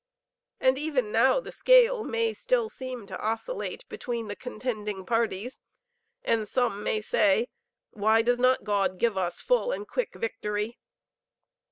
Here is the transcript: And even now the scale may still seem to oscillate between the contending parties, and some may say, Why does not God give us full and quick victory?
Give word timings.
And 0.59 0.79
even 0.79 1.11
now 1.11 1.39
the 1.39 1.51
scale 1.51 2.03
may 2.03 2.33
still 2.33 2.69
seem 2.69 3.05
to 3.05 3.19
oscillate 3.21 3.87
between 3.87 4.29
the 4.29 4.35
contending 4.35 5.05
parties, 5.05 5.59
and 6.23 6.47
some 6.47 6.81
may 6.81 7.01
say, 7.01 7.49
Why 7.91 8.23
does 8.23 8.39
not 8.39 8.63
God 8.63 8.97
give 8.97 9.15
us 9.15 9.41
full 9.41 9.71
and 9.71 9.87
quick 9.87 10.15
victory? 10.15 10.79